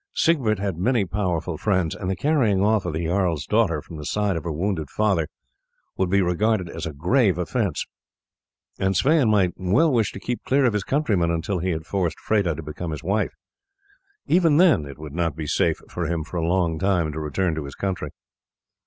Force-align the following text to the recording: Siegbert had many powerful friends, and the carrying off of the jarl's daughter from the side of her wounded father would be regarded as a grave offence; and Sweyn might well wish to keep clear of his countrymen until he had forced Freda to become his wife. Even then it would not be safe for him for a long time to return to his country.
Siegbert 0.15 0.57
had 0.57 0.79
many 0.79 1.05
powerful 1.05 1.59
friends, 1.59 1.93
and 1.93 2.09
the 2.09 2.15
carrying 2.15 2.59
off 2.63 2.87
of 2.87 2.93
the 2.93 3.05
jarl's 3.05 3.45
daughter 3.45 3.83
from 3.83 3.97
the 3.97 4.03
side 4.05 4.35
of 4.35 4.43
her 4.45 4.51
wounded 4.51 4.89
father 4.89 5.27
would 5.95 6.09
be 6.09 6.23
regarded 6.23 6.67
as 6.67 6.87
a 6.87 6.91
grave 6.91 7.37
offence; 7.37 7.85
and 8.79 8.97
Sweyn 8.97 9.29
might 9.29 9.53
well 9.57 9.93
wish 9.93 10.11
to 10.13 10.19
keep 10.19 10.43
clear 10.43 10.65
of 10.65 10.73
his 10.73 10.83
countrymen 10.83 11.29
until 11.29 11.59
he 11.59 11.69
had 11.69 11.85
forced 11.85 12.17
Freda 12.19 12.55
to 12.55 12.63
become 12.63 12.89
his 12.89 13.03
wife. 13.03 13.35
Even 14.25 14.57
then 14.57 14.87
it 14.87 14.97
would 14.97 15.13
not 15.13 15.35
be 15.35 15.45
safe 15.45 15.79
for 15.87 16.07
him 16.07 16.23
for 16.23 16.37
a 16.37 16.47
long 16.47 16.79
time 16.79 17.11
to 17.11 17.19
return 17.19 17.53
to 17.53 17.65
his 17.65 17.75
country. 17.75 18.09